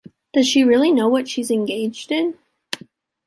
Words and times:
Does 0.33 0.47
she 0.47 0.63
really 0.63 0.91
know 0.91 1.07
what 1.07 1.27
she's 1.29 1.51
engaged 1.51 2.11
in? 2.11 2.39